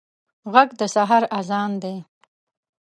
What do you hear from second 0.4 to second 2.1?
غږ د سحر اذان دی